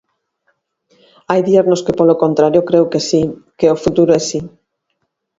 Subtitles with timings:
[1.29, 3.21] Hai días nos que polo contrario creo que si,
[3.57, 4.39] que o futuro é si.